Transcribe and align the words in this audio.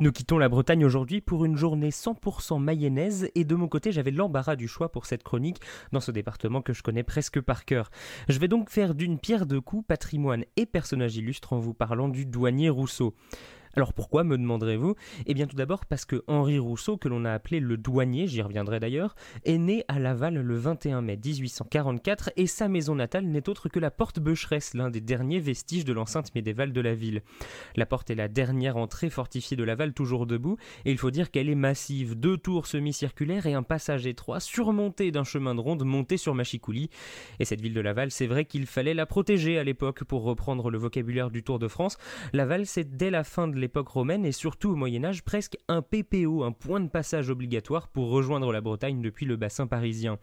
Nous 0.00 0.12
quittons 0.12 0.38
la 0.38 0.48
Bretagne 0.48 0.82
aujourd'hui 0.82 1.20
pour 1.20 1.44
une 1.44 1.58
journée 1.58 1.90
100% 1.90 2.58
mayonnaise 2.58 3.28
et 3.34 3.44
de 3.44 3.54
mon 3.54 3.68
côté 3.68 3.92
j'avais 3.92 4.10
l'embarras 4.10 4.56
du 4.56 4.66
choix 4.66 4.90
pour 4.90 5.04
cette 5.04 5.22
chronique 5.22 5.60
dans 5.92 6.00
ce 6.00 6.10
département 6.10 6.62
que 6.62 6.72
je 6.72 6.82
connais 6.82 7.02
presque 7.02 7.38
par 7.38 7.66
cœur. 7.66 7.90
Je 8.30 8.38
vais 8.38 8.48
donc 8.48 8.70
faire 8.70 8.94
d'une 8.94 9.18
pierre 9.18 9.44
deux 9.44 9.60
coups 9.60 9.86
patrimoine 9.86 10.46
et 10.56 10.64
personnage 10.64 11.18
illustre 11.18 11.52
en 11.52 11.58
vous 11.58 11.74
parlant 11.74 12.08
du 12.08 12.24
douanier 12.24 12.70
Rousseau. 12.70 13.14
Alors 13.76 13.92
pourquoi, 13.92 14.24
me 14.24 14.36
demanderez-vous? 14.36 14.96
Eh 15.26 15.34
bien 15.34 15.46
tout 15.46 15.54
d'abord 15.54 15.86
parce 15.86 16.04
que 16.04 16.24
Henri 16.26 16.58
Rousseau, 16.58 16.96
que 16.96 17.08
l'on 17.08 17.24
a 17.24 17.32
appelé 17.32 17.60
le 17.60 17.76
douanier, 17.76 18.26
j'y 18.26 18.42
reviendrai 18.42 18.80
d'ailleurs, 18.80 19.14
est 19.44 19.58
né 19.58 19.84
à 19.86 20.00
Laval 20.00 20.34
le 20.34 20.56
21 20.56 21.02
mai 21.02 21.16
1844 21.16 22.32
et 22.36 22.48
sa 22.48 22.66
maison 22.66 22.96
natale 22.96 23.26
n'est 23.26 23.48
autre 23.48 23.68
que 23.68 23.78
la 23.78 23.92
porte 23.92 24.18
Becheresse, 24.18 24.74
l'un 24.74 24.90
des 24.90 25.00
derniers 25.00 25.38
vestiges 25.38 25.84
de 25.84 25.92
l'enceinte 25.92 26.34
médiévale 26.34 26.72
de 26.72 26.80
la 26.80 26.94
ville. 26.94 27.22
La 27.76 27.86
porte 27.86 28.10
est 28.10 28.16
la 28.16 28.26
dernière 28.26 28.76
entrée 28.76 29.08
fortifiée 29.08 29.56
de 29.56 29.62
Laval 29.62 29.92
toujours 29.92 30.26
debout 30.26 30.56
et 30.84 30.90
il 30.90 30.98
faut 30.98 31.12
dire 31.12 31.30
qu'elle 31.30 31.48
est 31.48 31.54
massive, 31.54 32.18
deux 32.18 32.38
tours 32.38 32.66
semi-circulaires 32.66 33.46
et 33.46 33.54
un 33.54 33.62
passage 33.62 34.04
étroit 34.04 34.40
surmonté 34.40 35.12
d'un 35.12 35.24
chemin 35.24 35.54
de 35.54 35.60
ronde 35.60 35.84
monté 35.84 36.16
sur 36.16 36.34
Machicoulis. 36.34 36.90
Et 37.38 37.44
cette 37.44 37.60
ville 37.60 37.74
de 37.74 37.80
Laval, 37.80 38.10
c'est 38.10 38.26
vrai 38.26 38.46
qu'il 38.46 38.66
fallait 38.66 38.94
la 38.94 39.06
protéger 39.06 39.58
à 39.58 39.64
l'époque 39.64 40.02
pour 40.02 40.24
reprendre 40.24 40.70
le 40.70 40.78
vocabulaire 40.78 41.30
du 41.30 41.44
Tour 41.44 41.60
de 41.60 41.68
France. 41.68 41.98
Laval, 42.32 42.66
c'est 42.66 42.96
dès 42.96 43.10
la 43.10 43.22
fin 43.22 43.46
de 43.46 43.59
l'époque 43.60 43.88
romaine 43.88 44.24
et 44.24 44.32
surtout 44.32 44.70
au 44.70 44.74
Moyen 44.74 45.04
Âge 45.04 45.22
presque 45.22 45.56
un 45.68 45.82
PPO, 45.82 46.42
un 46.42 46.52
point 46.52 46.80
de 46.80 46.88
passage 46.88 47.30
obligatoire 47.30 47.88
pour 47.88 48.10
rejoindre 48.10 48.52
la 48.52 48.60
Bretagne 48.60 49.00
depuis 49.00 49.26
le 49.26 49.36
bassin 49.36 49.66
parisien. 49.66 50.18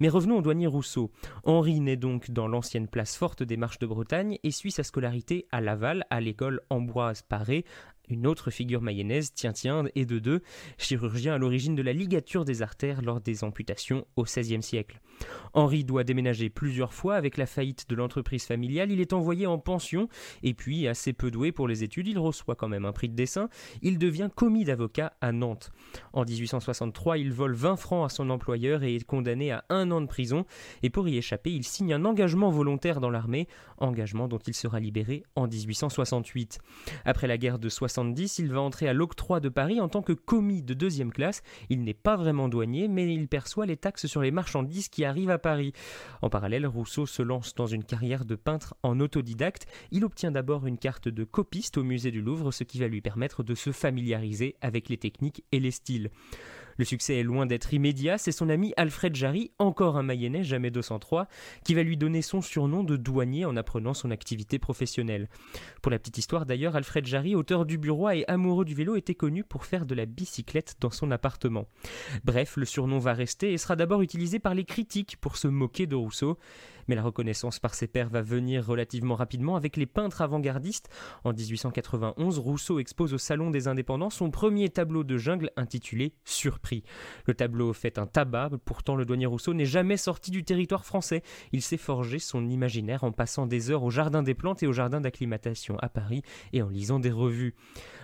Mais 0.00 0.08
revenons 0.08 0.38
au 0.38 0.42
douanier 0.42 0.66
Rousseau. 0.66 1.10
Henri 1.44 1.80
naît 1.80 1.96
donc 1.96 2.30
dans 2.30 2.48
l'ancienne 2.48 2.88
place 2.88 3.16
forte 3.16 3.42
des 3.42 3.56
Marches 3.56 3.78
de 3.78 3.86
Bretagne 3.86 4.38
et 4.42 4.50
suit 4.50 4.70
sa 4.70 4.82
scolarité 4.82 5.46
à 5.52 5.60
Laval, 5.60 6.04
à 6.10 6.20
l'école 6.20 6.60
Ambroise 6.70 7.22
Paré, 7.22 7.64
une 8.08 8.26
autre 8.26 8.50
figure 8.50 8.82
mayonnaise, 8.82 9.32
tiens 9.34 9.52
tiens, 9.52 9.84
et 9.94 10.04
de 10.04 10.18
deux, 10.18 10.42
chirurgien 10.78 11.34
à 11.34 11.38
l'origine 11.38 11.74
de 11.74 11.82
la 11.82 11.92
ligature 11.92 12.44
des 12.44 12.62
artères 12.62 13.02
lors 13.02 13.20
des 13.20 13.44
amputations 13.44 14.06
au 14.16 14.24
XVIe 14.24 14.62
siècle. 14.62 15.00
Henri 15.54 15.84
doit 15.84 16.04
déménager 16.04 16.50
plusieurs 16.50 16.92
fois 16.92 17.16
avec 17.16 17.36
la 17.36 17.46
faillite 17.46 17.88
de 17.88 17.94
l'entreprise 17.94 18.44
familiale, 18.44 18.92
il 18.92 19.00
est 19.00 19.12
envoyé 19.12 19.46
en 19.46 19.58
pension, 19.58 20.08
et 20.42 20.54
puis, 20.54 20.86
assez 20.86 21.12
peu 21.12 21.30
doué 21.30 21.52
pour 21.52 21.68
les 21.68 21.82
études, 21.82 22.08
il 22.08 22.18
reçoit 22.18 22.54
quand 22.54 22.68
même 22.68 22.84
un 22.84 22.92
prix 22.92 23.08
de 23.08 23.14
dessin, 23.14 23.48
il 23.82 23.98
devient 23.98 24.28
commis 24.34 24.64
d'avocat 24.64 25.14
à 25.20 25.32
Nantes. 25.32 25.72
En 26.12 26.24
1863, 26.24 27.18
il 27.18 27.32
vole 27.32 27.54
20 27.54 27.76
francs 27.76 28.06
à 28.06 28.08
son 28.08 28.30
employeur 28.30 28.82
et 28.82 28.96
est 28.96 29.04
condamné 29.04 29.50
à 29.50 29.64
an 29.90 30.00
de 30.00 30.06
prison, 30.06 30.44
et 30.82 30.90
pour 30.90 31.08
y 31.08 31.16
échapper, 31.16 31.50
il 31.50 31.64
signe 31.64 31.94
un 31.94 32.04
engagement 32.04 32.50
volontaire 32.50 33.00
dans 33.00 33.10
l'armée, 33.10 33.48
engagement 33.78 34.28
dont 34.28 34.38
il 34.38 34.54
sera 34.54 34.80
libéré 34.80 35.24
en 35.34 35.46
1868. 35.46 36.58
Après 37.04 37.26
la 37.26 37.38
guerre 37.38 37.58
de 37.58 37.68
70, 37.68 38.38
il 38.38 38.52
va 38.52 38.60
entrer 38.60 38.88
à 38.88 38.92
l'octroi 38.92 39.40
de 39.40 39.48
Paris 39.48 39.80
en 39.80 39.88
tant 39.88 40.02
que 40.02 40.12
commis 40.12 40.62
de 40.62 40.74
deuxième 40.74 41.12
classe. 41.12 41.42
Il 41.70 41.82
n'est 41.84 41.94
pas 41.94 42.16
vraiment 42.16 42.48
douanier, 42.48 42.88
mais 42.88 43.12
il 43.12 43.28
perçoit 43.28 43.66
les 43.66 43.76
taxes 43.76 44.06
sur 44.06 44.22
les 44.22 44.30
marchandises 44.30 44.88
qui 44.88 45.04
arrivent 45.04 45.30
à 45.30 45.38
Paris. 45.38 45.72
En 46.22 46.30
parallèle, 46.30 46.66
Rousseau 46.66 47.06
se 47.06 47.22
lance 47.22 47.54
dans 47.54 47.66
une 47.66 47.84
carrière 47.84 48.24
de 48.24 48.34
peintre 48.34 48.74
en 48.82 49.00
autodidacte. 49.00 49.66
Il 49.90 50.04
obtient 50.04 50.30
d'abord 50.30 50.66
une 50.66 50.78
carte 50.78 51.08
de 51.08 51.24
copiste 51.24 51.78
au 51.78 51.84
musée 51.84 52.10
du 52.10 52.22
Louvre, 52.22 52.52
ce 52.52 52.64
qui 52.64 52.78
va 52.78 52.88
lui 52.88 53.00
permettre 53.00 53.42
de 53.42 53.54
se 53.54 53.72
familiariser 53.72 54.56
avec 54.60 54.88
les 54.88 54.96
techniques 54.96 55.44
et 55.52 55.60
les 55.60 55.70
styles. 55.70 56.10
Le 56.78 56.84
succès 56.84 57.18
est 57.18 57.22
loin 57.22 57.46
d'être 57.46 57.72
immédiat, 57.72 58.18
c'est 58.18 58.32
son 58.32 58.48
ami 58.48 58.74
Alfred 58.76 59.14
Jarry, 59.14 59.50
encore 59.58 59.96
un 59.96 60.02
Mayennais, 60.02 60.44
jamais 60.44 60.70
203, 60.70 61.26
qui 61.64 61.74
va 61.74 61.82
lui 61.82 61.96
donner 61.96 62.22
son 62.22 62.42
surnom 62.42 62.84
de 62.84 62.96
douanier 62.96 63.44
en 63.44 63.56
apprenant 63.56 63.94
son 63.94 64.10
activité 64.10 64.58
professionnelle. 64.58 65.28
Pour 65.82 65.90
la 65.90 65.98
petite 65.98 66.18
histoire 66.18 66.46
d'ailleurs, 66.46 66.76
Alfred 66.76 67.06
Jarry, 67.06 67.34
auteur 67.34 67.64
du 67.64 67.78
bureau 67.78 68.10
et 68.10 68.24
amoureux 68.28 68.64
du 68.64 68.74
vélo, 68.74 68.96
était 68.96 69.14
connu 69.14 69.44
pour 69.44 69.64
faire 69.64 69.86
de 69.86 69.94
la 69.94 70.06
bicyclette 70.06 70.76
dans 70.80 70.90
son 70.90 71.10
appartement. 71.10 71.66
Bref, 72.24 72.56
le 72.56 72.66
surnom 72.66 72.98
va 72.98 73.14
rester 73.14 73.52
et 73.52 73.58
sera 73.58 73.76
d'abord 73.76 74.02
utilisé 74.02 74.38
par 74.38 74.54
les 74.54 74.64
critiques 74.64 75.16
pour 75.20 75.36
se 75.36 75.48
moquer 75.48 75.86
de 75.86 75.94
Rousseau, 75.94 76.38
mais 76.88 76.94
la 76.94 77.02
reconnaissance 77.02 77.58
par 77.58 77.74
ses 77.74 77.86
pairs 77.86 78.08
va 78.08 78.22
venir 78.22 78.66
relativement 78.66 79.14
rapidement 79.14 79.56
avec 79.56 79.76
les 79.76 79.86
peintres 79.86 80.22
avant-gardistes. 80.22 80.88
En 81.24 81.32
1891, 81.32 82.38
Rousseau 82.38 82.78
expose 82.78 83.14
au 83.14 83.18
Salon 83.18 83.50
des 83.50 83.68
Indépendants 83.68 84.10
son 84.10 84.30
premier 84.30 84.68
tableau 84.68 85.04
de 85.04 85.16
jungle 85.18 85.50
intitulé 85.56 86.14
Le 87.26 87.34
tableau 87.34 87.72
fait 87.72 87.98
un 87.98 88.06
tabac, 88.06 88.50
pourtant 88.64 88.96
le 88.96 89.04
douanier 89.04 89.26
Rousseau 89.26 89.54
n'est 89.54 89.66
jamais 89.66 89.96
sorti 89.96 90.30
du 90.30 90.44
territoire 90.44 90.84
français. 90.84 91.22
Il 91.52 91.62
s'est 91.62 91.76
forgé 91.76 92.18
son 92.18 92.48
imaginaire 92.48 93.04
en 93.04 93.12
passant 93.12 93.46
des 93.46 93.70
heures 93.70 93.84
au 93.84 93.90
Jardin 93.90 94.22
des 94.22 94.34
Plantes 94.34 94.62
et 94.62 94.66
au 94.66 94.72
Jardin 94.72 95.00
d'acclimatation 95.00 95.78
à 95.78 95.88
Paris 95.88 96.22
et 96.52 96.62
en 96.62 96.68
lisant 96.68 96.98
des 96.98 97.10
revues. 97.10 97.54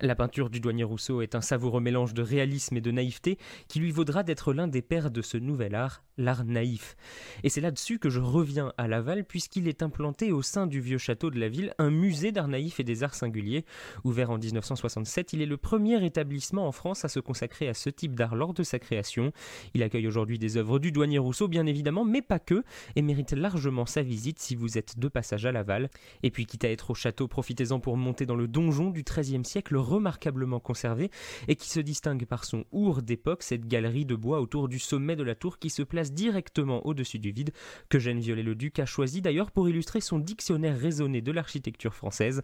La 0.00 0.14
peinture 0.14 0.50
du 0.50 0.60
douanier 0.60 0.84
Rousseau 0.84 1.22
est 1.22 1.34
un 1.34 1.40
savoureux 1.40 1.80
mélange 1.80 2.14
de 2.14 2.22
réalisme 2.22 2.76
et 2.76 2.80
de 2.80 2.90
naïveté 2.90 3.38
qui 3.68 3.78
lui 3.78 3.92
vaudra 3.92 4.22
d'être 4.22 4.52
l'un 4.52 4.66
des 4.66 4.82
pères 4.82 5.10
de 5.10 5.22
ce 5.22 5.36
nouvel 5.36 5.74
art, 5.74 6.02
l'art 6.18 6.44
naïf. 6.44 6.96
Et 7.44 7.48
c'est 7.48 7.60
là-dessus 7.60 7.98
que 7.98 8.10
je 8.10 8.20
reviens 8.20 8.72
à 8.76 8.88
Laval 8.88 9.24
puisqu'il 9.24 9.68
est 9.68 9.82
implanté 9.82 10.32
au 10.32 10.42
sein 10.42 10.66
du 10.66 10.80
vieux 10.80 10.98
château 10.98 11.30
de 11.30 11.38
la 11.38 11.48
ville 11.48 11.74
un 11.78 11.90
musée 11.90 12.32
d'art 12.32 12.48
naïf 12.48 12.80
et 12.80 12.84
des 12.84 13.02
arts 13.02 13.14
singuliers. 13.14 13.64
Ouvert 14.04 14.30
en 14.30 14.38
1967, 14.38 15.32
il 15.32 15.42
est 15.42 15.46
le 15.46 15.56
premier 15.56 16.04
établissement 16.04 16.66
en 16.66 16.72
France 16.72 17.04
à 17.04 17.08
se 17.08 17.20
consacrer 17.20 17.68
à 17.68 17.74
ce 17.74 17.90
type 17.90 18.14
d'art 18.14 18.34
lors 18.34 18.54
de 18.54 18.62
sa 18.62 18.78
création. 18.78 19.32
Il 19.74 19.82
accueille 19.82 20.06
aujourd'hui 20.06 20.38
des 20.38 20.56
œuvres 20.56 20.78
du 20.78 20.92
douanier 20.92 21.18
Rousseau 21.18 21.48
bien 21.48 21.66
évidemment, 21.66 22.04
mais 22.04 22.22
pas 22.22 22.38
que, 22.38 22.64
et 22.96 23.02
mérite 23.02 23.32
largement 23.32 23.86
sa 23.86 24.02
visite 24.02 24.40
si 24.40 24.56
vous 24.56 24.76
êtes 24.76 24.98
de 24.98 25.08
passage 25.08 25.46
à 25.46 25.52
Laval. 25.52 25.88
Et 26.22 26.30
puis 26.30 26.46
quitte 26.46 26.64
à 26.64 26.70
être 26.70 26.90
au 26.90 26.94
château, 26.94 27.28
profitez-en 27.28 27.80
pour 27.80 27.96
monter 27.96 28.26
dans 28.26 28.36
le 28.36 28.48
donjon 28.48 28.90
du 28.90 29.02
XIIIe 29.02 29.44
siècle 29.44 29.76
remarquablement 29.84 30.60
conservé 30.60 31.10
et 31.48 31.56
qui 31.56 31.68
se 31.68 31.80
distingue 31.80 32.26
par 32.26 32.44
son 32.44 32.64
our 32.72 33.02
d'époque, 33.02 33.42
cette 33.42 33.66
galerie 33.66 34.04
de 34.04 34.14
bois 34.14 34.40
autour 34.40 34.68
du 34.68 34.78
sommet 34.78 35.16
de 35.16 35.22
la 35.22 35.34
tour 35.34 35.58
qui 35.58 35.70
se 35.70 35.82
place 35.82 36.12
directement 36.12 36.86
au-dessus 36.86 37.18
du 37.18 37.30
vide, 37.30 37.52
que 37.88 37.98
Jeanne 37.98 38.20
Violet-le-Duc 38.20 38.78
a 38.78 38.86
choisi 38.86 39.22
d'ailleurs 39.22 39.50
pour 39.50 39.68
illustrer 39.68 40.00
son 40.00 40.18
dictionnaire 40.18 40.78
raisonné 40.78 41.20
de 41.20 41.32
l'architecture 41.32 41.94
française. 41.94 42.42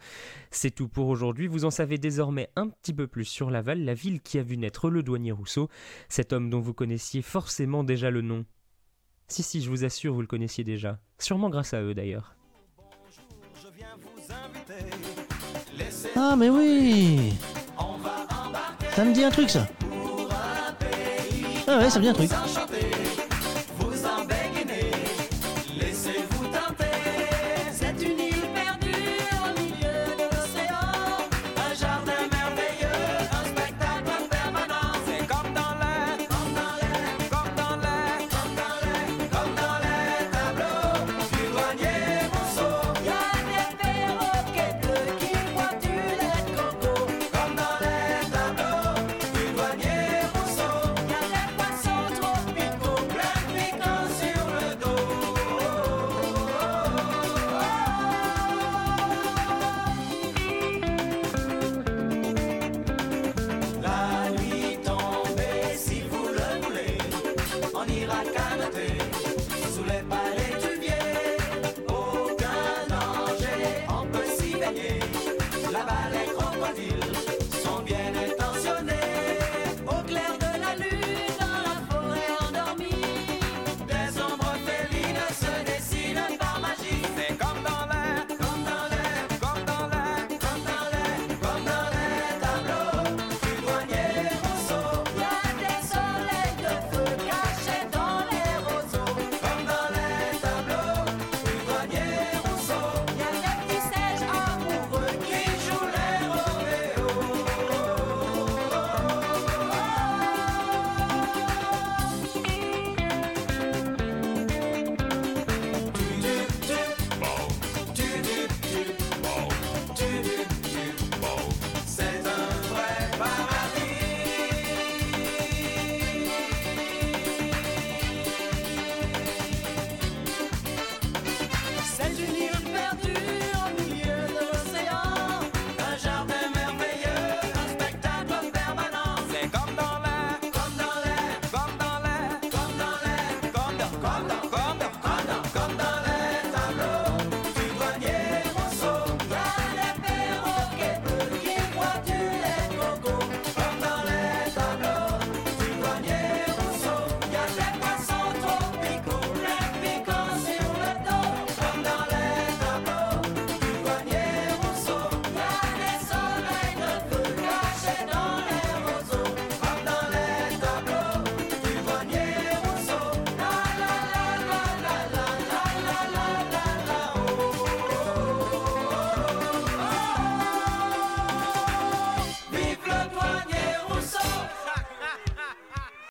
C'est 0.50 0.74
tout 0.74 0.88
pour 0.88 1.08
aujourd'hui, 1.08 1.46
vous 1.46 1.64
en 1.64 1.70
savez 1.70 1.98
désormais 1.98 2.50
un 2.56 2.68
petit 2.68 2.92
peu 2.92 3.06
plus 3.06 3.24
sur 3.24 3.50
Laval, 3.50 3.84
la 3.84 3.94
ville 3.94 4.20
qui 4.20 4.38
a 4.38 4.42
vu 4.42 4.56
naître 4.56 4.90
le 4.90 5.02
douanier 5.02 5.32
Rousseau, 5.32 5.68
cet 6.08 6.32
homme 6.32 6.50
dont 6.50 6.60
vous 6.60 6.74
connaissiez 6.74 7.22
forcément 7.22 7.84
déjà 7.84 8.10
le 8.10 8.22
nom. 8.22 8.44
Si, 9.28 9.42
si, 9.42 9.62
je 9.62 9.70
vous 9.70 9.84
assure, 9.84 10.12
vous 10.12 10.22
le 10.22 10.26
connaissiez 10.26 10.64
déjà. 10.64 10.98
Sûrement 11.18 11.50
grâce 11.50 11.72
à 11.72 11.82
eux 11.82 11.94
d'ailleurs. 11.94 12.34
Ah, 16.16 16.34
mais 16.36 16.48
oui 16.48 17.34
Ça 18.94 19.04
me 19.04 19.12
dit 19.12 19.24
un 19.24 19.30
truc, 19.30 19.50
ça. 19.50 19.66
Ah 21.66 21.78
ouais, 21.78 21.90
ça 21.90 21.98
me 21.98 22.04
dit 22.04 22.10
un 22.10 22.14
truc. 22.14 22.30